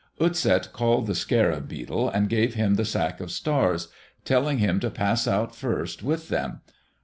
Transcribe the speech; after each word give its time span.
Utset 0.19 0.71
called 0.71 1.05
the 1.05 1.13
scarab 1.13 1.67
beetle 1.67 2.09
and 2.09 2.27
gave 2.27 2.55
him 2.55 2.73
the 2.73 2.85
sack 2.85 3.19
of 3.21 3.29
stars, 3.29 3.89
telling 4.25 4.57
him 4.57 4.79
to 4.79 4.89
pass 4.89 5.27
out 5.27 5.55
first 5.55 6.01
with 6.01 6.27
them. 6.29 6.61